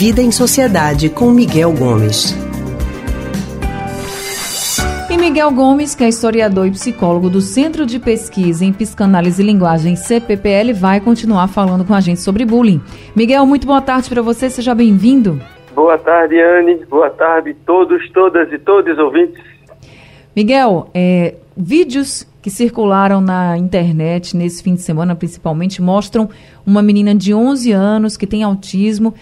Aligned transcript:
Vida 0.00 0.22
em 0.22 0.30
Sociedade 0.30 1.10
com 1.10 1.30
Miguel 1.30 1.74
Gomes. 1.74 2.34
E 5.10 5.18
Miguel 5.18 5.52
Gomes, 5.52 5.94
que 5.94 6.02
é 6.02 6.08
historiador 6.08 6.66
e 6.66 6.70
psicólogo 6.70 7.28
do 7.28 7.42
Centro 7.42 7.84
de 7.84 7.98
Pesquisa 7.98 8.64
em 8.64 8.72
Psicanálise 8.72 9.42
e 9.42 9.44
Linguagem 9.44 9.96
CPPL, 9.96 10.72
vai 10.72 11.02
continuar 11.02 11.48
falando 11.48 11.84
com 11.84 11.92
a 11.92 12.00
gente 12.00 12.20
sobre 12.20 12.46
bullying. 12.46 12.80
Miguel, 13.14 13.44
muito 13.44 13.66
boa 13.66 13.82
tarde 13.82 14.08
para 14.08 14.22
você, 14.22 14.48
seja 14.48 14.74
bem-vindo. 14.74 15.38
Boa 15.74 15.98
tarde, 15.98 16.40
Anne. 16.40 16.76
Boa 16.86 17.10
tarde, 17.10 17.54
todos, 17.66 18.10
todas 18.10 18.50
e 18.50 18.58
todos 18.58 18.96
ouvintes. 18.96 19.44
Miguel, 20.34 20.88
é, 20.94 21.34
vídeos 21.54 22.26
que 22.40 22.48
circularam 22.48 23.20
na 23.20 23.58
internet 23.58 24.34
nesse 24.34 24.62
fim 24.62 24.72
de 24.72 24.80
semana, 24.80 25.14
principalmente, 25.14 25.82
mostram 25.82 26.30
uma 26.64 26.80
menina 26.80 27.14
de 27.14 27.34
11 27.34 27.70
anos 27.72 28.16
que 28.16 28.26
tem 28.26 28.42
autismo 28.42 29.14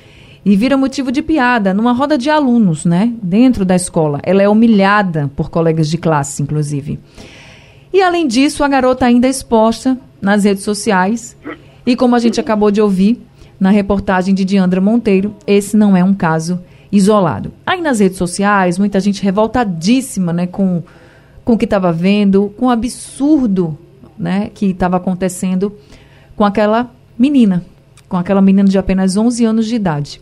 e 0.45 0.57
vira 0.57 0.77
motivo 0.77 1.13
de 1.13 1.23
piada 1.23 1.75
numa 1.75 1.93
roda 1.93 2.17
de 2.17 2.31
alunos, 2.31 2.85
né? 2.85 3.13
Dentro 3.23 3.65
da 3.65 3.75
escola. 3.75 4.21
Ela 4.23 4.43
é 4.43 4.49
humilhada 4.49 5.31
por 5.37 5.51
colegas 5.51 5.89
de 5.89 5.99
classe, 5.99 6.43
inclusive. 6.43 6.99
E 7.93 8.03
além 8.03 8.27
disso, 8.27 8.63
a 8.63 8.69
garota 8.69 9.07
ainda 9.07 9.27
é 9.27 9.31
exposta 9.31 9.99
nas 10.21 10.45
redes 10.45 10.63
sociais. 10.63 11.37
E 11.87 11.97
como 11.97 12.15
a 12.15 12.19
gente 12.19 12.41
acabou 12.41 12.71
de 12.71 12.81
ouvir 12.81 13.21
na 13.59 13.71
reportagem 13.71 14.35
de 14.35 14.45
Diandra 14.45 14.81
Monteiro, 14.81 15.35
esse 15.47 15.77
não 15.77 15.97
é 15.97 16.05
um 16.05 16.15
caso 16.15 16.61
isolado. 16.91 17.53
Aí 17.67 17.81
nas 17.81 18.01
redes 18.01 18.19
sociais, 18.19 18.79
muita 18.79 19.01
gente 19.01 19.23
revoltadíssima, 19.23 20.33
né, 20.33 20.47
com 20.47 20.83
com 21.49 21.55
o 21.55 21.59
que 21.59 21.65
estava 21.65 21.91
vendo, 21.91 22.53
com 22.59 22.67
o 22.67 22.71
absurdo 22.71 23.79
né, 24.19 24.51
que 24.53 24.67
estava 24.67 24.99
acontecendo 24.99 25.73
com 26.37 26.45
aquela 26.45 26.91
menina, 27.19 27.65
com 28.07 28.19
aquela 28.19 28.43
menina 28.43 28.69
de 28.69 28.77
apenas 28.77 29.17
11 29.17 29.47
anos 29.47 29.67
de 29.67 29.75
idade. 29.75 30.21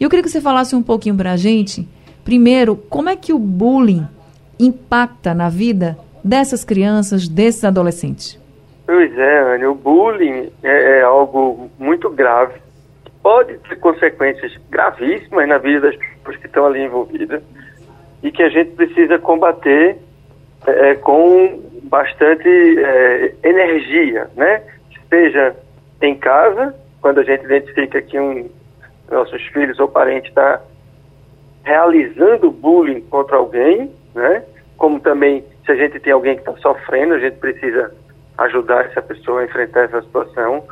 E 0.00 0.04
eu 0.04 0.10
queria 0.10 0.22
que 0.22 0.28
você 0.28 0.40
falasse 0.40 0.74
um 0.74 0.82
pouquinho 0.82 1.16
para 1.16 1.32
a 1.32 1.36
gente, 1.36 1.88
primeiro, 2.24 2.76
como 2.76 3.08
é 3.08 3.16
que 3.16 3.32
o 3.32 3.38
bullying 3.38 4.06
impacta 4.58 5.34
na 5.34 5.48
vida 5.48 5.96
dessas 6.22 6.64
crianças, 6.64 7.28
desses 7.28 7.64
adolescentes? 7.64 8.40
Pois 8.86 9.16
é, 9.16 9.54
Anny, 9.54 9.66
o 9.66 9.74
bullying 9.74 10.50
é, 10.62 10.98
é 10.98 11.02
algo 11.02 11.70
muito 11.78 12.10
grave. 12.10 12.54
Pode 13.22 13.56
ter 13.58 13.76
consequências 13.76 14.52
gravíssimas 14.70 15.48
na 15.48 15.58
vida 15.58 15.80
das 15.80 15.96
pessoas 15.96 16.36
que 16.36 16.46
estão 16.46 16.66
ali 16.66 16.82
envolvidas 16.82 17.42
e 18.22 18.30
que 18.30 18.42
a 18.42 18.48
gente 18.48 18.72
precisa 18.72 19.18
combater 19.18 19.96
é, 20.66 20.94
com 20.96 21.62
bastante 21.84 22.48
é, 22.48 23.34
energia, 23.42 24.28
né? 24.36 24.62
Seja 25.08 25.54
em 26.02 26.14
casa, 26.14 26.74
quando 27.00 27.20
a 27.20 27.22
gente 27.22 27.44
identifica 27.44 28.02
que 28.02 28.18
um 28.18 28.50
nossos 29.14 29.42
filhos 29.46 29.78
ou 29.78 29.88
parente 29.88 30.28
está 30.28 30.60
realizando 31.64 32.50
bullying 32.50 33.00
contra 33.02 33.36
alguém, 33.36 33.90
né? 34.14 34.44
Como 34.76 35.00
também 35.00 35.44
se 35.64 35.72
a 35.72 35.76
gente 35.76 35.98
tem 36.00 36.12
alguém 36.12 36.34
que 36.34 36.40
está 36.40 36.54
sofrendo, 36.58 37.14
a 37.14 37.18
gente 37.18 37.36
precisa 37.36 37.94
ajudar 38.38 38.86
essa 38.86 39.00
pessoa 39.00 39.40
a 39.40 39.44
enfrentar 39.44 39.84
essa 39.84 40.02
situação. 40.02 40.64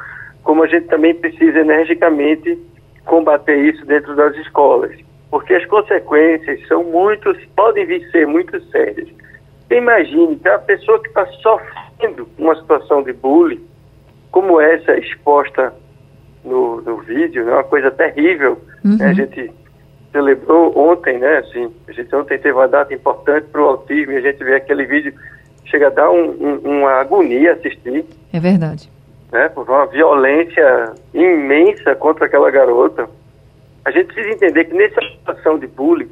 Como 0.43 0.63
a 0.63 0.67
gente 0.67 0.87
também 0.89 1.15
precisa 1.15 1.61
energicamente 1.61 2.59
combater 3.07 3.57
isso 3.57 3.85
dentro 3.87 4.15
das 4.15 4.37
escolas, 4.37 4.93
porque 5.31 5.55
as 5.55 5.65
consequências 5.67 6.67
são 6.69 6.85
muito, 6.85 7.35
podem 7.57 7.87
vir 7.87 8.09
ser 8.11 8.27
muito 8.27 8.61
sérias. 8.67 9.09
Imagine 9.71 10.37
que 10.37 10.49
a 10.49 10.59
pessoa 10.59 11.01
que 11.01 11.09
está 11.09 11.25
sofrendo 11.27 12.29
uma 12.37 12.55
situação 12.57 13.03
de 13.03 13.13
bullying, 13.13 13.65
como 14.31 14.61
essa 14.61 14.99
exposta 14.99 15.73
no, 16.45 16.81
no 16.81 16.99
vídeo, 16.99 17.45
né, 17.45 17.53
uma 17.53 17.65
coisa 17.65 17.91
terrível. 17.91 18.59
Uhum. 18.85 18.97
Né, 18.97 19.07
a 19.07 19.13
gente 19.13 19.53
celebrou 20.13 20.77
ontem, 20.79 21.19
né? 21.19 21.39
Assim, 21.39 21.73
a 21.89 21.93
gente 21.93 22.15
ontem 22.15 22.39
teve 22.39 22.53
uma 22.53 22.69
data 22.69 22.93
importante 22.93 23.47
para 23.51 23.63
o 23.63 23.67
autismo 23.67 24.13
e 24.13 24.17
a 24.19 24.21
gente 24.21 24.45
vê 24.45 24.57
aquele 24.57 24.85
vídeo, 24.85 25.15
chega 25.65 25.87
a 25.87 25.91
dar 25.91 26.11
um, 26.11 26.31
um, 26.31 26.81
uma 26.81 27.01
agonia 27.01 27.55
assistir. 27.55 28.05
É 28.33 28.39
verdade. 28.39 28.91
Né, 29.33 29.49
por 29.49 29.69
uma 29.69 29.87
violência 29.87 30.93
imensa 31.15 31.95
contra 31.95 32.27
aquela 32.27 32.51
garota. 32.51 33.09
A 33.85 33.91
gente 33.91 34.13
precisa 34.13 34.35
entender 34.35 34.67
que 34.67 34.75
nessa 34.75 35.01
situação 35.01 35.59
de 35.59 35.67
bullying 35.67 36.11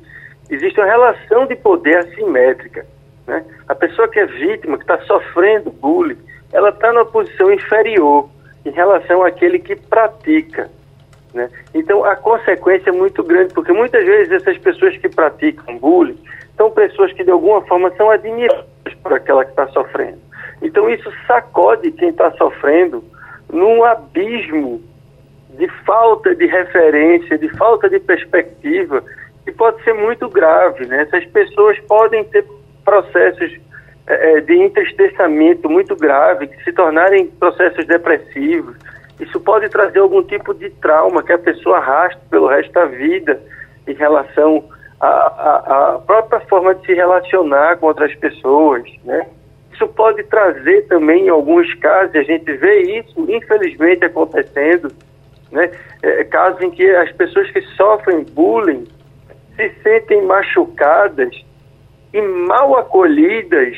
existe 0.48 0.80
uma 0.80 0.86
relação 0.86 1.46
de 1.46 1.54
poder 1.54 1.98
assimétrica. 1.98 2.86
Né? 3.26 3.44
A 3.68 3.74
pessoa 3.74 4.08
que 4.08 4.18
é 4.18 4.26
vítima, 4.26 4.78
que 4.78 4.84
está 4.84 4.98
sofrendo 5.02 5.70
bullying, 5.70 6.16
ela 6.50 6.70
está 6.70 6.92
numa 6.92 7.04
posição 7.04 7.52
inferior 7.52 8.28
em 8.64 8.70
relação 8.70 9.22
àquele 9.22 9.58
que 9.58 9.76
pratica. 9.76 10.70
Né? 11.32 11.48
Então 11.74 12.04
a 12.04 12.16
consequência 12.16 12.90
é 12.90 12.92
muito 12.92 13.22
grande, 13.22 13.54
porque 13.54 13.72
muitas 13.72 14.04
vezes 14.04 14.32
essas 14.32 14.58
pessoas 14.58 14.96
que 14.96 15.08
praticam 15.08 15.78
bullying 15.78 16.18
são 16.56 16.70
pessoas 16.70 17.12
que 17.12 17.24
de 17.24 17.30
alguma 17.30 17.62
forma 17.62 17.90
são 17.96 18.10
admiradas 18.10 18.66
por 19.02 19.12
aquela 19.12 19.44
que 19.44 19.50
está 19.50 19.66
sofrendo. 19.68 20.18
Então 20.60 20.90
isso 20.90 21.10
sacode 21.26 21.90
quem 21.92 22.10
está 22.10 22.30
sofrendo 22.32 23.02
num 23.52 23.84
abismo 23.84 24.82
de 25.56 25.68
falta 25.84 26.34
de 26.34 26.46
referência, 26.46 27.38
de 27.38 27.48
falta 27.56 27.88
de 27.88 27.98
perspectiva, 27.98 29.02
que 29.44 29.52
pode 29.52 29.82
ser 29.82 29.94
muito 29.94 30.28
grave. 30.28 30.86
Né? 30.86 31.02
Essas 31.02 31.24
pessoas 31.26 31.78
podem 31.80 32.24
ter 32.24 32.44
processos 32.84 33.58
é, 34.06 34.38
é, 34.38 34.40
de 34.40 34.54
entristecimento 34.54 35.68
muito 35.68 35.94
grave, 35.94 36.48
que 36.48 36.64
se 36.64 36.72
tornarem 36.72 37.26
processos 37.26 37.86
depressivos. 37.86 38.76
Isso 39.20 39.38
pode 39.40 39.68
trazer 39.68 39.98
algum 39.98 40.22
tipo 40.22 40.54
de 40.54 40.70
trauma 40.70 41.22
que 41.22 41.32
a 41.32 41.38
pessoa 41.38 41.76
arrasta 41.78 42.20
pelo 42.30 42.48
resto 42.48 42.72
da 42.72 42.86
vida 42.86 43.40
em 43.86 43.92
relação 43.92 44.64
à, 45.00 46.00
própria 46.06 46.40
forma 46.40 46.74
de 46.74 46.86
se 46.86 46.94
relacionar 46.94 47.76
com 47.76 47.86
outras 47.86 48.14
pessoas, 48.16 48.82
né? 49.04 49.26
Isso 49.72 49.86
pode 49.88 50.22
trazer 50.24 50.86
também, 50.88 51.26
em 51.26 51.30
alguns 51.30 51.72
casos, 51.74 52.14
a 52.14 52.22
gente 52.22 52.52
vê 52.52 52.98
isso, 52.98 53.24
infelizmente, 53.30 54.04
acontecendo, 54.04 54.92
né? 55.52 55.70
É, 56.02 56.24
casos 56.24 56.60
em 56.62 56.70
que 56.70 56.88
as 56.96 57.12
pessoas 57.12 57.50
que 57.50 57.60
sofrem 57.76 58.24
bullying 58.24 58.86
se 59.56 59.70
sentem 59.82 60.22
machucadas 60.22 61.44
e 62.12 62.20
mal 62.20 62.76
acolhidas 62.76 63.76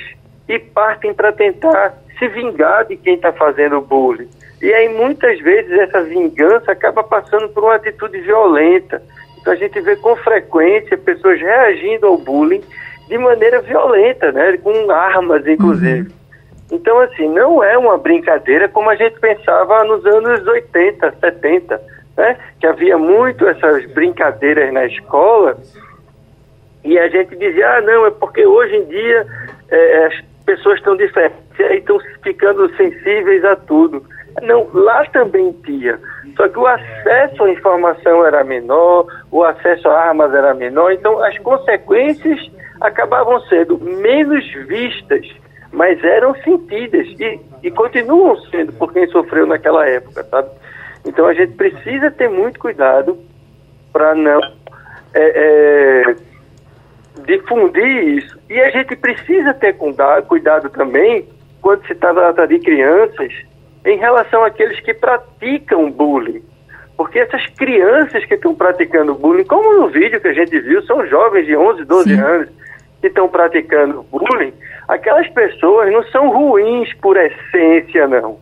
e 0.49 0.59
partem 0.59 1.15
para 1.15 1.33
tentar 1.33 1.95
se 2.19 2.29
vingar 2.29 2.85
de 2.87 2.97
quem 2.97 3.15
está 3.15 3.33
fazendo 3.33 3.81
bullying. 3.81 4.29
E 4.61 4.73
aí 4.73 4.89
muitas 4.89 5.41
vezes 5.41 5.73
essa 5.73 6.03
vingança 6.05 6.71
acaba 6.73 7.03
passando 7.03 7.49
por 7.49 7.65
uma 7.65 7.75
atitude 7.75 8.21
violenta. 8.21 9.03
Então 9.41 9.53
a 9.53 9.57
gente 9.57 9.81
vê 9.81 9.97
com 9.97 10.15
frequência 10.17 10.97
pessoas 10.97 11.41
reagindo 11.41 12.07
ao 12.07 12.17
bullying 12.17 12.63
de 13.09 13.19
maneira 13.19 13.61
violenta, 13.61 14.31
né, 14.31 14.57
com 14.59 14.91
armas 14.91 15.47
inclusive. 15.47 16.09
Uhum. 16.09 16.17
Então 16.71 17.01
assim, 17.01 17.29
não 17.29 17.63
é 17.63 17.77
uma 17.77 17.99
brincadeira 17.99 18.69
como 18.69 18.89
a 18.89 18.95
gente 18.95 19.19
pensava 19.19 19.83
nos 19.85 20.07
anos 20.07 20.47
80, 20.47 21.15
70, 21.21 21.81
né, 22.17 22.39
que 22.61 22.67
havia 22.67 22.97
muito 22.97 23.47
essas 23.49 23.85
brincadeiras 23.93 24.73
na 24.73 24.87
escola 24.87 25.59
e 26.85 26.99
a 26.99 27.09
gente 27.09 27.37
dizia, 27.37 27.77
ah, 27.77 27.81
não, 27.81 28.07
é 28.07 28.11
porque 28.11 28.45
hoje 28.45 28.77
em 28.77 28.85
dia 28.87 29.27
é, 29.71 30.07
as 30.07 30.21
pessoas 30.45 30.79
estão 30.79 30.97
diferentes 30.97 31.39
e 31.59 31.77
estão 31.77 31.99
ficando 32.23 32.69
sensíveis 32.77 33.45
a 33.45 33.57
tudo. 33.57 34.05
Não, 34.43 34.69
lá 34.73 35.05
também 35.07 35.53
tinha. 35.65 35.99
Só 36.37 36.49
que 36.49 36.59
o 36.59 36.67
acesso 36.67 37.45
à 37.45 37.51
informação 37.51 38.25
era 38.25 38.43
menor, 38.43 39.07
o 39.31 39.45
acesso 39.45 39.89
a 39.89 40.09
armas 40.09 40.35
era 40.35 40.55
menor, 40.55 40.93
então 40.93 41.23
as 41.23 41.39
consequências 41.39 42.51
acabavam 42.81 43.39
sendo 43.43 43.79
menos 43.79 44.45
vistas, 44.67 45.27
mas 45.73 46.03
eram 46.03 46.35
sentidas 46.37 47.07
e, 47.21 47.41
e 47.63 47.71
continuam 47.71 48.37
sendo 48.51 48.73
por 48.73 48.93
quem 48.93 49.07
sofreu 49.09 49.47
naquela 49.47 49.87
época, 49.87 50.25
sabe? 50.25 50.49
Então 51.07 51.27
a 51.27 51.35
gente 51.35 51.53
precisa 51.53 52.11
ter 52.11 52.29
muito 52.29 52.59
cuidado 52.59 53.19
para 53.93 54.15
não 54.15 54.41
é, 55.15 56.03
é, 56.05 56.15
difundir 57.27 58.19
isso. 58.19 58.39
E 58.49 58.61
a 58.61 58.71
gente 58.71 58.97
precisa 58.97 59.55
ter 59.55 59.77
cuidado 60.27 60.71
também, 60.71 61.27
quando 61.61 61.87
se 61.87 61.95
trata 61.95 62.47
de 62.47 62.59
crianças, 62.59 63.33
em 63.85 63.99
relação 63.99 64.45
àqueles 64.45 64.81
que 64.81 64.95
praticam 64.95 65.91
bullying. 65.91 66.43
Porque 66.97 67.19
essas 67.19 67.45
crianças 67.59 68.25
que 68.25 68.35
estão 68.35 68.55
praticando 68.55 69.15
bullying, 69.15 69.45
como 69.45 69.81
no 69.81 69.89
vídeo 69.89 70.21
que 70.21 70.29
a 70.29 70.33
gente 70.33 70.59
viu, 70.61 70.83
são 70.83 71.07
jovens 71.07 71.47
de 71.47 71.57
11, 71.57 71.85
12 71.85 72.15
Sim. 72.15 72.21
anos 72.21 72.49
que 73.01 73.09
estão 73.09 73.29
praticando 73.29 74.05
bullying, 74.05 74.53
aquelas 74.87 75.29
pessoas 75.31 75.93
não 75.93 76.03
são 76.05 76.31
ruins 76.31 76.93
por 76.95 77.17
essência, 77.17 78.07
não. 78.07 78.39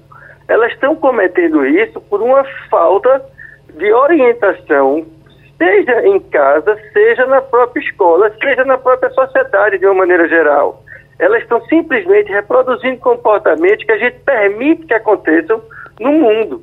Elas 0.48 0.72
estão 0.72 0.96
cometendo 0.96 1.64
isso 1.64 2.00
por 2.02 2.20
uma 2.20 2.44
falta 2.68 3.24
de 3.76 3.92
orientação 3.92 5.06
seja 5.60 6.06
em 6.06 6.18
casa, 6.20 6.74
seja 6.94 7.26
na 7.26 7.42
própria 7.42 7.82
escola, 7.82 8.32
seja 8.42 8.64
na 8.64 8.78
própria 8.78 9.10
sociedade 9.10 9.78
de 9.78 9.84
uma 9.84 9.94
maneira 9.94 10.26
geral. 10.26 10.82
Elas 11.18 11.42
estão 11.42 11.60
simplesmente 11.66 12.32
reproduzindo 12.32 12.96
comportamentos 12.96 13.84
que 13.84 13.92
a 13.92 13.98
gente 13.98 14.18
permite 14.20 14.86
que 14.86 14.94
aconteçam 14.94 15.60
no 16.00 16.12
mundo. 16.12 16.62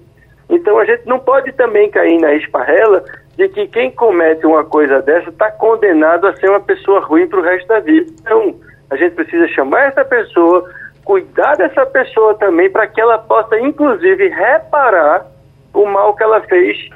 Então 0.49 0.79
a 0.79 0.85
gente 0.85 1.05
não 1.05 1.19
pode 1.19 1.51
também 1.51 1.91
cair 1.91 2.19
na 2.19 2.33
esparrela 2.33 3.03
de 3.37 3.47
que 3.49 3.67
quem 3.67 3.91
comete 3.91 4.47
uma 4.47 4.65
coisa 4.65 4.99
dessa 5.03 5.29
está 5.29 5.51
condenado 5.51 6.25
a 6.25 6.35
ser 6.37 6.49
uma 6.49 6.59
pessoa 6.59 6.99
ruim 7.01 7.27
para 7.27 7.39
o 7.39 7.43
resto 7.43 7.67
da 7.67 7.79
vida. 7.79 8.11
Então, 8.19 8.55
a 8.89 8.95
gente 8.95 9.13
precisa 9.13 9.47
chamar 9.49 9.89
essa 9.89 10.03
pessoa, 10.03 10.67
cuidar 11.05 11.55
dessa 11.55 11.85
pessoa 11.85 12.33
também, 12.33 12.67
para 12.71 12.87
que 12.87 12.99
ela 12.99 13.19
possa, 13.19 13.59
inclusive, 13.59 14.29
reparar 14.29 15.27
o 15.71 15.85
mal 15.85 16.15
que 16.15 16.23
ela 16.23 16.41
fez 16.41 16.89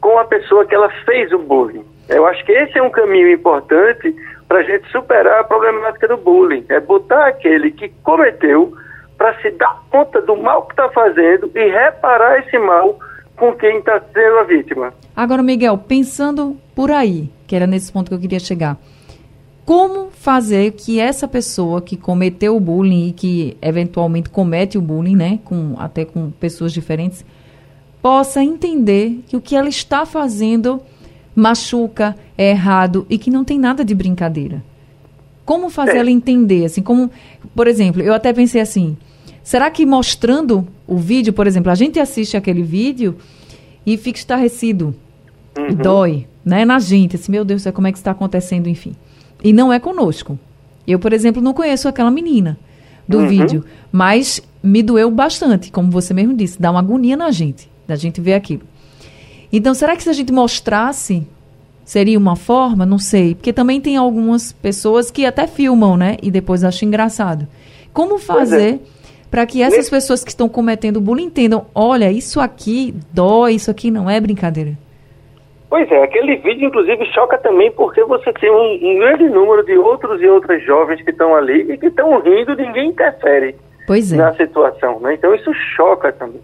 com 0.00 0.18
a 0.18 0.24
pessoa 0.24 0.64
que 0.66 0.74
ela 0.74 0.90
fez 1.04 1.32
o 1.32 1.38
bullying. 1.38 1.84
Eu 2.08 2.26
acho 2.26 2.44
que 2.44 2.52
esse 2.52 2.78
é 2.78 2.82
um 2.82 2.90
caminho 2.90 3.30
importante 3.30 4.14
para 4.46 4.58
a 4.58 4.62
gente 4.62 4.88
superar 4.90 5.40
a 5.40 5.44
problemática 5.44 6.06
do 6.08 6.16
bullying. 6.16 6.64
É 6.68 6.78
botar 6.78 7.26
aquele 7.26 7.72
que 7.72 7.88
cometeu 8.02 8.72
para 9.18 9.34
se 9.40 9.50
dar 9.52 9.82
conta 9.90 10.20
do 10.20 10.36
mal 10.36 10.66
que 10.66 10.72
está 10.72 10.88
fazendo 10.90 11.50
e 11.54 11.70
reparar 11.70 12.38
esse 12.40 12.58
mal 12.58 12.98
com 13.36 13.52
quem 13.54 13.78
está 13.78 14.00
sendo 14.12 14.38
a 14.38 14.44
vítima. 14.44 14.94
Agora, 15.14 15.42
Miguel, 15.42 15.78
pensando 15.78 16.56
por 16.74 16.90
aí, 16.90 17.30
que 17.46 17.56
era 17.56 17.66
nesse 17.66 17.92
ponto 17.92 18.08
que 18.08 18.14
eu 18.14 18.20
queria 18.20 18.38
chegar, 18.38 18.76
como 19.64 20.10
fazer 20.12 20.72
que 20.72 21.00
essa 21.00 21.26
pessoa 21.26 21.82
que 21.82 21.96
cometeu 21.96 22.56
o 22.56 22.60
bullying 22.60 23.08
e 23.08 23.12
que 23.12 23.56
eventualmente 23.60 24.30
comete 24.30 24.78
o 24.78 24.80
bullying, 24.80 25.16
né, 25.16 25.40
com, 25.44 25.74
até 25.78 26.04
com 26.04 26.30
pessoas 26.30 26.72
diferentes, 26.72 27.24
possa 28.06 28.40
entender 28.40 29.18
que 29.26 29.36
o 29.36 29.40
que 29.40 29.56
ela 29.56 29.68
está 29.68 30.06
fazendo 30.06 30.80
machuca, 31.34 32.14
é 32.38 32.50
errado 32.50 33.04
e 33.10 33.18
que 33.18 33.32
não 33.32 33.42
tem 33.42 33.58
nada 33.58 33.84
de 33.84 33.96
brincadeira. 33.96 34.62
Como 35.44 35.68
fazer 35.68 35.96
é. 35.96 35.98
ela 35.98 36.10
entender, 36.12 36.66
assim, 36.66 36.82
como, 36.82 37.10
por 37.52 37.66
exemplo, 37.66 38.00
eu 38.00 38.14
até 38.14 38.32
pensei 38.32 38.60
assim, 38.60 38.96
será 39.42 39.72
que 39.72 39.84
mostrando 39.84 40.68
o 40.86 40.96
vídeo, 40.96 41.32
por 41.32 41.48
exemplo, 41.48 41.68
a 41.68 41.74
gente 41.74 41.98
assiste 41.98 42.36
aquele 42.36 42.62
vídeo 42.62 43.16
e 43.84 43.96
fica 43.96 44.20
estarrecido, 44.20 44.94
uhum. 45.58 45.74
dói, 45.74 46.28
né, 46.44 46.64
na 46.64 46.78
gente, 46.78 47.16
assim, 47.16 47.32
meu 47.32 47.44
Deus, 47.44 47.64
como 47.74 47.88
é 47.88 47.90
que 47.90 47.98
está 47.98 48.12
acontecendo, 48.12 48.68
enfim. 48.68 48.94
E 49.42 49.52
não 49.52 49.72
é 49.72 49.80
conosco. 49.80 50.38
Eu, 50.86 51.00
por 51.00 51.12
exemplo, 51.12 51.42
não 51.42 51.52
conheço 51.52 51.88
aquela 51.88 52.12
menina 52.12 52.56
do 53.08 53.18
uhum. 53.18 53.26
vídeo, 53.26 53.64
mas 53.90 54.40
me 54.62 54.80
doeu 54.80 55.10
bastante, 55.10 55.72
como 55.72 55.90
você 55.90 56.14
mesmo 56.14 56.34
disse, 56.34 56.62
dá 56.62 56.70
uma 56.70 56.78
agonia 56.78 57.16
na 57.16 57.32
gente, 57.32 57.68
da 57.86 57.96
gente 57.96 58.20
ver 58.20 58.34
aquilo. 58.34 58.62
Então, 59.52 59.74
será 59.74 59.96
que 59.96 60.02
se 60.02 60.10
a 60.10 60.12
gente 60.12 60.32
mostrasse, 60.32 61.26
seria 61.84 62.18
uma 62.18 62.36
forma? 62.36 62.84
Não 62.84 62.98
sei. 62.98 63.34
Porque 63.34 63.52
também 63.52 63.80
tem 63.80 63.96
algumas 63.96 64.52
pessoas 64.52 65.10
que 65.10 65.24
até 65.24 65.46
filmam, 65.46 65.96
né? 65.96 66.16
E 66.22 66.30
depois 66.30 66.64
acham 66.64 66.88
engraçado. 66.88 67.46
Como 67.92 68.16
é. 68.16 68.18
fazer 68.18 68.74
é. 68.74 68.78
para 69.30 69.46
que 69.46 69.62
essas 69.62 69.88
pessoas 69.88 70.22
que 70.22 70.30
estão 70.30 70.48
cometendo 70.48 71.00
bullying 71.00 71.24
entendam: 71.24 71.66
olha, 71.74 72.10
isso 72.10 72.40
aqui 72.40 72.94
dói, 73.12 73.54
isso 73.54 73.70
aqui 73.70 73.90
não 73.90 74.10
é 74.10 74.20
brincadeira? 74.20 74.72
Pois 75.68 75.90
é, 75.90 76.02
aquele 76.02 76.36
vídeo 76.36 76.68
inclusive 76.68 77.04
choca 77.06 77.36
também 77.38 77.72
porque 77.72 78.02
você 78.04 78.32
tem 78.34 78.50
um, 78.50 78.78
um 78.82 78.98
grande 78.98 79.28
número 79.28 79.64
de 79.64 79.76
outros 79.76 80.22
e 80.22 80.26
outras 80.28 80.62
jovens 80.62 81.02
que 81.02 81.10
estão 81.10 81.34
ali 81.34 81.72
e 81.72 81.76
que 81.76 81.86
estão 81.86 82.20
rindo, 82.20 82.54
ninguém 82.54 82.90
interfere 82.90 83.56
é. 83.88 84.16
na 84.16 84.32
situação, 84.34 85.00
né? 85.00 85.14
Então 85.14 85.34
isso 85.34 85.52
choca 85.74 86.12
também. 86.12 86.40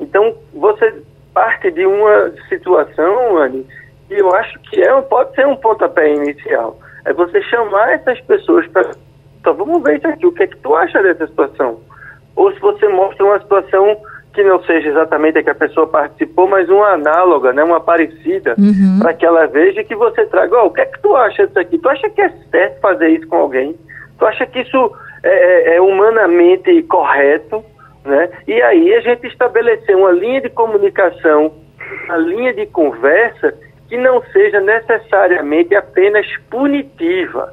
Então 0.00 0.34
você 0.54 1.02
parte 1.32 1.70
de 1.70 1.86
uma 1.86 2.32
situação, 2.48 3.38
Anne, 3.38 3.66
que 4.08 4.14
eu 4.14 4.34
acho 4.34 4.58
que 4.60 4.80
é, 4.82 5.00
pode 5.02 5.34
ser 5.34 5.46
um 5.46 5.56
pontapé 5.56 6.12
inicial. 6.12 6.78
É 7.04 7.12
você 7.12 7.40
chamar 7.42 7.92
essas 7.92 8.20
pessoas 8.22 8.66
para. 8.68 8.90
Então, 9.40 9.54
vamos 9.54 9.82
ver 9.82 9.98
isso 9.98 10.06
aqui, 10.06 10.26
o 10.26 10.32
que 10.32 10.42
é 10.42 10.46
que 10.46 10.56
tu 10.58 10.74
acha 10.74 11.02
dessa 11.02 11.26
situação? 11.26 11.80
Ou 12.36 12.52
se 12.52 12.60
você 12.60 12.86
mostra 12.88 13.24
uma 13.24 13.40
situação 13.40 13.96
que 14.34 14.44
não 14.44 14.62
seja 14.64 14.90
exatamente 14.90 15.38
a 15.38 15.42
que 15.42 15.50
a 15.50 15.54
pessoa 15.54 15.86
participou, 15.86 16.46
mas 16.46 16.68
uma 16.68 16.90
análoga, 16.90 17.52
né, 17.52 17.64
uma 17.64 17.80
parecida, 17.80 18.54
uhum. 18.58 18.98
para 19.00 19.14
que 19.14 19.24
ela 19.24 19.46
veja 19.46 19.82
que 19.82 19.94
você 19.94 20.26
traga, 20.26 20.62
oh, 20.62 20.66
o 20.66 20.70
que 20.70 20.82
é 20.82 20.86
que 20.86 21.00
tu 21.00 21.16
acha 21.16 21.46
disso 21.46 21.58
aqui? 21.58 21.78
Tu 21.78 21.88
acha 21.88 22.10
que 22.10 22.20
é 22.20 22.28
certo 22.50 22.80
fazer 22.80 23.08
isso 23.08 23.26
com 23.26 23.36
alguém? 23.36 23.74
Tu 24.18 24.26
acha 24.26 24.46
que 24.46 24.60
isso 24.60 24.92
é, 25.22 25.72
é, 25.72 25.76
é 25.76 25.80
humanamente 25.80 26.82
correto? 26.82 27.64
Né? 28.04 28.30
E 28.46 28.60
aí 28.62 28.94
a 28.94 29.00
gente 29.00 29.26
estabelecer 29.26 29.96
uma 29.96 30.12
linha 30.12 30.40
de 30.40 30.48
comunicação, 30.48 31.52
uma 32.06 32.16
linha 32.16 32.52
de 32.54 32.66
conversa 32.66 33.54
que 33.88 33.96
não 33.96 34.22
seja 34.32 34.60
necessariamente 34.60 35.74
apenas 35.74 36.26
punitiva. 36.48 37.52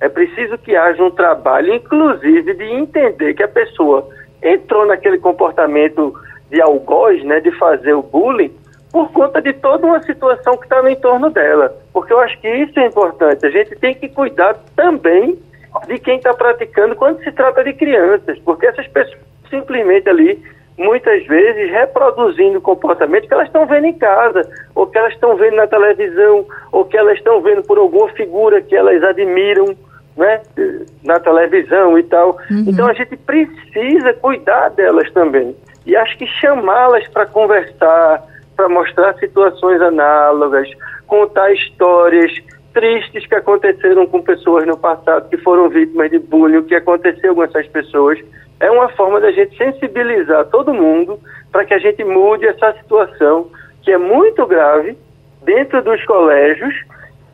É 0.00 0.08
preciso 0.08 0.56
que 0.58 0.76
haja 0.76 1.02
um 1.02 1.10
trabalho, 1.10 1.74
inclusive, 1.74 2.54
de 2.54 2.64
entender 2.64 3.34
que 3.34 3.42
a 3.42 3.48
pessoa 3.48 4.08
entrou 4.42 4.86
naquele 4.86 5.18
comportamento 5.18 6.14
de 6.50 6.60
algoz, 6.60 7.24
né, 7.24 7.40
de 7.40 7.50
fazer 7.52 7.94
o 7.94 8.02
bullying, 8.02 8.54
por 8.92 9.10
conta 9.12 9.42
de 9.42 9.52
toda 9.54 9.86
uma 9.86 10.02
situação 10.02 10.56
que 10.56 10.64
está 10.64 10.80
no 10.80 10.88
entorno 10.88 11.30
dela. 11.30 11.76
Porque 11.92 12.12
eu 12.12 12.20
acho 12.20 12.38
que 12.40 12.48
isso 12.48 12.78
é 12.78 12.86
importante. 12.86 13.44
A 13.44 13.50
gente 13.50 13.74
tem 13.76 13.94
que 13.94 14.08
cuidar 14.08 14.54
também 14.76 15.38
de 15.86 15.98
quem 15.98 16.16
está 16.16 16.32
praticando 16.32 16.94
quando 16.96 17.22
se 17.22 17.32
trata 17.32 17.64
de 17.64 17.72
crianças, 17.72 18.38
porque 18.40 18.66
essas 18.66 18.86
pessoas 18.88 19.27
simplesmente 19.48 20.08
ali, 20.08 20.42
muitas 20.76 21.26
vezes, 21.26 21.70
reproduzindo 21.70 22.60
comportamentos 22.60 23.28
que 23.28 23.34
elas 23.34 23.48
estão 23.48 23.66
vendo 23.66 23.86
em 23.86 23.94
casa, 23.94 24.42
ou 24.74 24.86
que 24.86 24.96
elas 24.96 25.12
estão 25.12 25.36
vendo 25.36 25.56
na 25.56 25.66
televisão, 25.66 26.46
ou 26.72 26.84
que 26.84 26.96
elas 26.96 27.18
estão 27.18 27.40
vendo 27.40 27.62
por 27.62 27.78
alguma 27.78 28.08
figura 28.10 28.60
que 28.60 28.76
elas 28.76 29.02
admiram, 29.02 29.76
né, 30.16 30.40
na 31.04 31.20
televisão 31.20 31.98
e 31.98 32.02
tal. 32.02 32.38
Uhum. 32.50 32.64
Então 32.66 32.86
a 32.86 32.92
gente 32.92 33.16
precisa 33.16 34.12
cuidar 34.14 34.70
delas 34.70 35.10
também. 35.12 35.56
E 35.86 35.96
acho 35.96 36.18
que 36.18 36.26
chamá-las 36.26 37.06
para 37.08 37.24
conversar, 37.24 38.22
para 38.56 38.68
mostrar 38.68 39.14
situações 39.14 39.80
análogas, 39.80 40.68
contar 41.06 41.52
histórias 41.52 42.32
tristes 42.74 43.26
que 43.26 43.34
aconteceram 43.34 44.06
com 44.06 44.20
pessoas 44.20 44.66
no 44.66 44.76
passado 44.76 45.28
que 45.28 45.36
foram 45.38 45.68
vítimas 45.68 46.10
de 46.10 46.18
bullying, 46.18 46.58
o 46.58 46.64
que 46.64 46.74
aconteceu 46.74 47.34
com 47.34 47.42
essas 47.42 47.66
pessoas, 47.68 48.18
é 48.60 48.70
uma 48.70 48.88
forma 48.90 49.20
da 49.20 49.30
gente 49.30 49.56
sensibilizar 49.56 50.46
todo 50.46 50.74
mundo 50.74 51.18
para 51.50 51.64
que 51.64 51.74
a 51.74 51.78
gente 51.78 52.04
mude 52.04 52.46
essa 52.46 52.72
situação 52.74 53.48
que 53.82 53.92
é 53.92 53.98
muito 53.98 54.44
grave 54.46 54.96
dentro 55.42 55.82
dos 55.82 56.04
colégios 56.04 56.74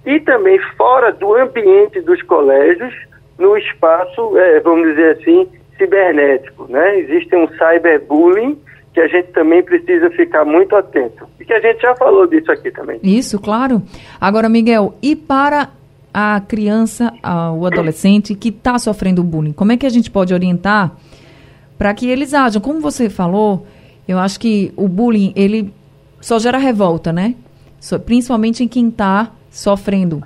e 0.04 0.20
também 0.20 0.58
fora 0.76 1.12
do 1.12 1.34
ambiente 1.34 2.00
dos 2.02 2.20
colégios, 2.22 2.94
no 3.38 3.56
espaço, 3.56 4.38
é, 4.38 4.60
vamos 4.60 4.88
dizer 4.90 5.16
assim, 5.16 5.48
cibernético. 5.78 6.66
Né? 6.68 7.00
Existe 7.00 7.34
um 7.34 7.48
cyberbullying 7.48 8.58
que 8.92 9.00
a 9.00 9.08
gente 9.08 9.28
também 9.32 9.62
precisa 9.62 10.08
ficar 10.10 10.44
muito 10.44 10.76
atento. 10.76 11.26
E 11.40 11.44
que 11.44 11.52
a 11.52 11.60
gente 11.60 11.80
já 11.80 11.96
falou 11.96 12.26
disso 12.26 12.52
aqui 12.52 12.70
também. 12.70 13.00
Isso, 13.02 13.40
claro. 13.40 13.82
Agora, 14.20 14.48
Miguel, 14.48 14.94
e 15.02 15.16
para 15.16 15.70
a 16.12 16.40
criança, 16.46 17.12
a, 17.20 17.50
o 17.50 17.66
adolescente 17.66 18.36
que 18.36 18.50
está 18.50 18.78
sofrendo 18.78 19.24
bullying, 19.24 19.52
como 19.52 19.72
é 19.72 19.76
que 19.76 19.84
a 19.84 19.90
gente 19.90 20.10
pode 20.12 20.32
orientar 20.32 20.92
para 21.78 21.92
que 21.94 22.06
eles 22.06 22.34
ajam? 22.34 22.60
Como 22.60 22.80
você 22.80 23.08
falou, 23.10 23.66
eu 24.06 24.18
acho 24.18 24.38
que 24.38 24.72
o 24.76 24.88
bullying, 24.88 25.32
ele 25.34 25.72
só 26.20 26.38
gera 26.38 26.58
revolta, 26.58 27.12
né? 27.12 27.34
Principalmente 28.06 28.64
em 28.64 28.68
quem 28.68 28.88
está 28.88 29.32
sofrendo 29.50 30.22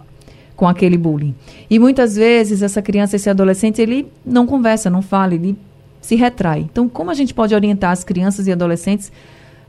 com 0.54 0.66
aquele 0.66 0.98
bullying. 0.98 1.34
E 1.70 1.78
muitas 1.78 2.16
vezes 2.16 2.62
essa 2.62 2.82
criança, 2.82 3.16
esse 3.16 3.30
adolescente, 3.30 3.80
ele 3.80 4.06
não 4.24 4.46
conversa, 4.46 4.90
não 4.90 5.02
fala, 5.02 5.34
ele 5.34 5.56
se 6.00 6.16
retrai. 6.16 6.60
Então, 6.60 6.88
como 6.88 7.10
a 7.10 7.14
gente 7.14 7.34
pode 7.34 7.54
orientar 7.54 7.92
as 7.92 8.04
crianças 8.04 8.46
e 8.46 8.52
adolescentes 8.52 9.12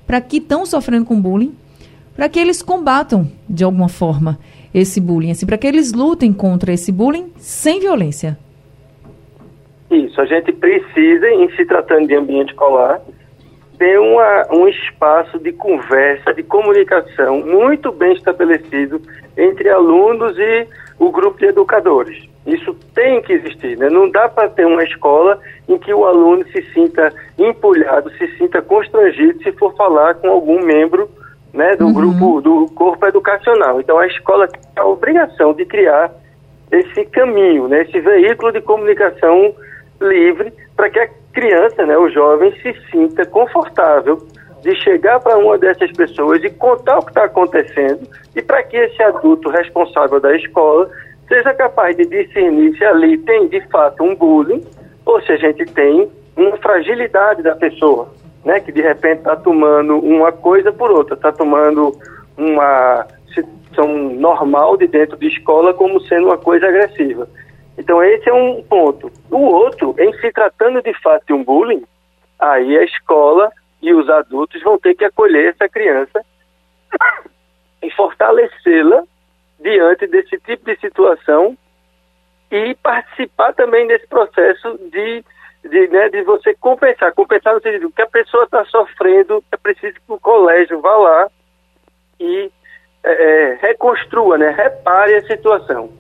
para 0.06 0.20
que 0.22 0.38
estão 0.38 0.66
sofrendo 0.66 1.06
com 1.06 1.20
bullying, 1.20 1.54
para 2.16 2.28
que 2.28 2.40
eles 2.40 2.62
combatam 2.62 3.30
de 3.48 3.64
alguma 3.64 3.88
forma 3.88 4.40
esse 4.74 5.00
bullying, 5.00 5.32
assim, 5.32 5.46
para 5.46 5.58
que 5.58 5.68
eles 5.68 5.94
lutem 5.94 6.34
contra 6.34 6.74
esse 6.74 6.92
bullying 6.92 7.28
sem 7.38 7.80
violência? 7.80 8.38
Isso, 9.92 10.22
a 10.22 10.26
gente 10.26 10.52
precisa, 10.52 11.30
em 11.30 11.50
se 11.56 11.66
tratando 11.66 12.08
de 12.08 12.16
ambiente 12.16 12.50
escolar, 12.50 13.02
ter 13.78 14.00
uma, 14.00 14.46
um 14.52 14.68
espaço 14.68 15.40
de 15.40 15.52
conversa, 15.54 16.34
de 16.34 16.44
comunicação 16.44 17.40
muito 17.40 17.92
bem 17.92 18.14
estabelecido 18.14 19.02
entre 19.38 19.70
alunos 19.70 20.38
e 20.38 20.68
o 21.00 21.10
grupo 21.12 21.40
de 21.40 21.46
educadores. 21.46 22.28
Isso 22.46 22.76
tem 22.94 23.22
que 23.22 23.34
existir, 23.34 23.78
né? 23.78 23.90
Não 23.90 24.10
dá 24.10 24.28
para 24.28 24.50
ter 24.50 24.66
uma 24.66 24.84
escola 24.84 25.40
em 25.68 25.78
que 25.78 25.94
o 25.94 26.06
aluno 26.06 26.44
se 26.52 26.62
sinta 26.74 27.14
empolhado, 27.38 28.12
se 28.18 28.28
sinta 28.38 28.62
constrangido 28.62 29.42
se 29.44 29.52
for 29.54 29.76
falar 29.76 30.16
com 30.16 30.30
algum 30.30 30.64
membro 30.64 31.10
né, 31.54 31.76
do 31.76 31.86
uhum. 31.86 31.94
grupo, 31.94 32.42
do 32.42 32.66
corpo 32.74 33.06
educacional. 33.06 33.80
Então 33.80 33.98
a 33.98 34.08
escola 34.08 34.48
tem 34.48 34.62
a 34.76 34.86
obrigação 34.86 35.54
de 35.54 35.66
criar 35.66 36.12
esse 36.72 37.06
caminho, 37.06 37.68
né, 37.68 37.82
esse 37.84 38.00
veículo 38.00 38.52
de 38.52 38.62
comunicação 38.62 39.54
livre 40.02 40.54
para 40.76 40.90
que 40.90 41.00
a 41.00 41.10
criança, 41.34 41.86
né, 41.86 41.98
o 41.98 42.10
jovem, 42.10 42.54
se 42.62 42.74
sinta 42.92 43.26
confortável 43.26 44.18
de 44.62 44.76
chegar 44.84 45.20
para 45.20 45.38
uma 45.38 45.58
dessas 45.58 45.92
pessoas 45.92 46.44
e 46.44 46.50
contar 46.50 47.00
o 47.00 47.02
que 47.04 47.12
está 47.12 47.26
acontecendo 47.26 48.08
e 48.36 48.42
para 48.42 48.62
que 48.64 48.76
esse 48.76 49.02
adulto 49.02 49.50
responsável 49.50 50.20
da 50.20 50.36
escola 50.36 50.90
seja 51.28 51.54
capaz 51.54 51.96
de 51.96 52.06
discernir 52.06 52.78
se 52.78 52.84
ali 52.84 53.18
tem 53.20 53.48
de 53.48 53.62
fato 53.68 54.04
um 54.04 54.16
bullying 54.16 54.64
ou 55.06 55.22
se 55.22 55.32
a 55.32 55.38
gente 55.38 55.66
tem 55.74 56.10
uma 56.36 56.58
fragilidade 56.58 57.42
da 57.42 57.56
pessoa, 57.56 58.10
né, 58.44 58.60
que 58.60 58.72
de 58.72 58.82
repente 58.82 59.20
está 59.20 59.36
tomando 59.36 59.98
uma 59.98 60.32
coisa 60.32 60.72
por 60.72 60.92
outra, 60.92 61.16
está 61.16 61.32
tomando 61.32 61.96
uma 62.38 63.06
situação 63.34 63.88
normal 64.16 64.78
de 64.78 64.88
dentro 64.88 65.18
de 65.18 65.28
escola 65.28 65.74
como 65.74 66.02
sendo 66.02 66.28
uma 66.28 66.38
coisa 66.38 66.68
agressiva. 66.68 67.28
Então 67.78 68.04
esse 68.04 68.30
é 68.30 68.34
um 68.34 68.62
ponto. 68.64 69.12
O 69.30 69.38
outro, 69.38 69.96
em 69.98 70.14
se 70.20 70.32
tratando 70.32 70.82
de 70.82 70.94
fato 71.02 71.26
de 71.28 71.34
um 71.34 71.44
bullying, 71.44 71.84
aí 72.40 72.78
a 72.78 72.84
escola 72.84 73.52
e 73.82 73.94
os 73.94 74.10
adultos 74.10 74.62
vão 74.62 74.78
ter 74.78 74.96
que 74.96 75.06
acolher 75.06 75.50
essa 75.50 75.70
criança 75.70 76.24
e 77.82 77.90
fortalecê-la 77.92 79.04
diante 79.60 80.08
desse 80.08 80.38
tipo 80.40 80.66
de 80.66 80.80
situação 80.80 81.58
e 82.52 82.76
participar 82.76 83.54
também 83.54 83.88
desse 83.88 84.08
processo 84.08 84.78
de, 84.92 85.24
de, 85.64 85.88
né, 85.88 86.10
de 86.10 86.24
você 86.24 86.56
compensar. 86.56 87.14
Compensar 87.14 87.54
no 87.54 87.62
sentido 87.62 87.92
que 87.92 88.02
a 88.02 88.08
pessoa 88.08 88.46
está 88.46 88.66
sofrendo, 88.66 89.44
é 89.52 89.58
preciso 89.58 89.96
que 89.96 90.02
o 90.08 90.20
colégio 90.20 90.82
vá 90.82 90.96
lá 90.96 91.30
e 92.20 92.52
é, 93.04 93.12
é, 93.12 93.60
reconstrua, 93.62 94.38
né, 94.38 94.50
repare 94.50 95.16
a 95.16 95.28
situação. 95.28 95.92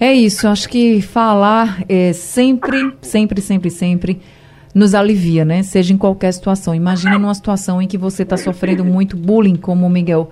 É 0.00 0.12
isso, 0.12 0.46
acho 0.46 0.68
que 0.68 1.02
falar 1.02 1.82
é 1.88 2.12
sempre, 2.12 2.92
sempre, 3.02 3.40
sempre, 3.40 3.70
sempre 3.70 4.20
nos 4.72 4.94
alivia, 4.94 5.44
né? 5.44 5.64
Seja 5.64 5.92
em 5.92 5.98
qualquer 5.98 6.32
situação. 6.32 6.72
Imagina 6.72 7.18
numa 7.18 7.34
situação 7.34 7.82
em 7.82 7.88
que 7.88 7.98
você 7.98 8.22
está 8.22 8.36
sofrendo 8.36 8.84
muito 8.84 9.16
bullying, 9.16 9.56
como 9.56 9.86
o 9.86 9.90
Miguel 9.90 10.30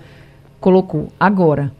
colocou. 0.60 1.08
Agora, 1.18 1.72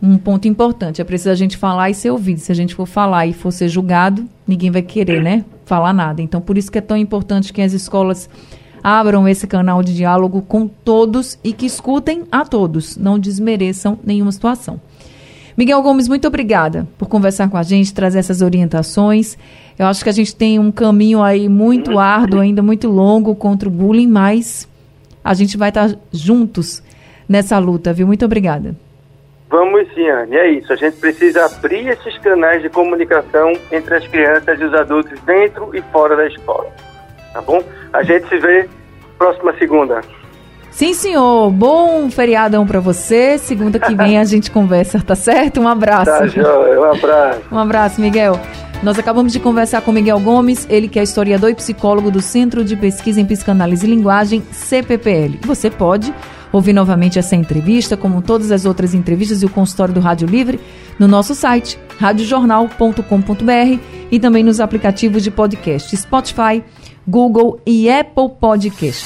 um 0.00 0.16
ponto 0.16 0.48
importante. 0.48 1.02
É 1.02 1.04
preciso 1.04 1.30
a 1.30 1.34
gente 1.34 1.58
falar 1.58 1.90
e 1.90 1.94
ser 1.94 2.10
ouvido. 2.10 2.38
Se 2.38 2.50
a 2.50 2.54
gente 2.54 2.74
for 2.74 2.86
falar 2.86 3.26
e 3.26 3.34
for 3.34 3.52
ser 3.52 3.68
julgado, 3.68 4.26
ninguém 4.46 4.70
vai 4.70 4.82
querer, 4.82 5.22
né? 5.22 5.44
Falar 5.66 5.92
nada. 5.92 6.22
Então, 6.22 6.40
por 6.40 6.56
isso 6.56 6.72
que 6.72 6.78
é 6.78 6.82
tão 6.82 6.96
importante 6.96 7.52
que 7.52 7.60
as 7.60 7.74
escolas 7.74 8.28
abram 8.82 9.28
esse 9.28 9.46
canal 9.46 9.82
de 9.82 9.94
diálogo 9.94 10.42
com 10.42 10.66
todos 10.66 11.38
e 11.44 11.52
que 11.52 11.66
escutem 11.66 12.24
a 12.32 12.44
todos, 12.44 12.96
não 12.96 13.18
desmereçam 13.18 13.98
nenhuma 14.02 14.32
situação. 14.32 14.80
Miguel 15.56 15.82
Gomes, 15.82 16.08
muito 16.08 16.26
obrigada 16.26 16.86
por 16.96 17.08
conversar 17.08 17.50
com 17.50 17.56
a 17.56 17.62
gente, 17.62 17.92
trazer 17.92 18.18
essas 18.18 18.40
orientações. 18.40 19.36
Eu 19.78 19.86
acho 19.86 20.02
que 20.02 20.08
a 20.08 20.12
gente 20.12 20.34
tem 20.34 20.58
um 20.58 20.72
caminho 20.72 21.22
aí 21.22 21.48
muito 21.48 21.98
árduo, 21.98 22.40
ainda 22.40 22.62
muito 22.62 22.88
longo 22.88 23.34
contra 23.34 23.68
o 23.68 23.72
bullying, 23.72 24.06
mas 24.06 24.68
a 25.22 25.34
gente 25.34 25.56
vai 25.56 25.68
estar 25.68 25.94
juntos 26.10 26.82
nessa 27.28 27.58
luta, 27.58 27.92
viu? 27.92 28.06
Muito 28.06 28.24
obrigada. 28.24 28.74
Vamos 29.48 29.86
sim, 29.92 30.08
Anne, 30.08 30.34
é 30.34 30.50
isso. 30.52 30.72
A 30.72 30.76
gente 30.76 30.96
precisa 30.96 31.44
abrir 31.44 31.86
esses 31.86 32.16
canais 32.18 32.62
de 32.62 32.70
comunicação 32.70 33.52
entre 33.70 33.96
as 33.96 34.06
crianças 34.08 34.58
e 34.58 34.64
os 34.64 34.72
adultos 34.72 35.20
dentro 35.20 35.76
e 35.76 35.82
fora 35.92 36.16
da 36.16 36.26
escola. 36.26 36.70
Tá 37.34 37.42
bom? 37.42 37.62
A 37.92 38.02
gente 38.02 38.26
se 38.28 38.38
vê 38.38 38.66
próxima 39.18 39.54
segunda. 39.58 40.00
Sim, 40.72 40.94
senhor. 40.94 41.50
Bom 41.50 42.10
feriadão 42.10 42.66
para 42.66 42.80
você. 42.80 43.38
Segunda 43.38 43.78
que 43.78 43.94
vem 43.94 44.18
a 44.18 44.24
gente 44.24 44.50
conversa, 44.50 45.00
tá 45.00 45.14
certo? 45.14 45.60
Um 45.60 45.68
abraço. 45.68 46.10
Tá, 46.10 46.26
joia. 46.26 46.80
Um 46.80 46.92
abraço. 46.92 47.40
Um 47.52 47.58
abraço, 47.58 48.00
Miguel. 48.00 48.40
Nós 48.82 48.98
acabamos 48.98 49.32
de 49.32 49.38
conversar 49.38 49.82
com 49.82 49.92
Miguel 49.92 50.18
Gomes, 50.18 50.66
ele 50.68 50.88
que 50.88 50.98
é 50.98 51.04
historiador 51.04 51.50
e 51.50 51.54
psicólogo 51.54 52.10
do 52.10 52.20
Centro 52.20 52.64
de 52.64 52.74
Pesquisa 52.74 53.20
em 53.20 53.24
Psicanálise 53.24 53.86
e 53.86 53.90
Linguagem, 53.90 54.42
CPPL. 54.50 55.38
Você 55.42 55.70
pode 55.70 56.12
ouvir 56.50 56.72
novamente 56.72 57.18
essa 57.18 57.36
entrevista, 57.36 57.96
como 57.96 58.20
todas 58.20 58.50
as 58.50 58.66
outras 58.66 58.92
entrevistas 58.92 59.40
e 59.42 59.46
o 59.46 59.50
consultório 59.50 59.94
do 59.94 60.00
Rádio 60.00 60.26
Livre, 60.26 60.58
no 60.98 61.06
nosso 61.06 61.34
site, 61.34 61.78
radiojornal.com.br 61.98 63.78
e 64.10 64.18
também 64.18 64.42
nos 64.42 64.58
aplicativos 64.58 65.22
de 65.22 65.30
podcast 65.30 65.96
Spotify, 65.96 66.62
Google 67.06 67.60
e 67.64 67.88
Apple 67.88 68.30
Podcast. 68.40 69.00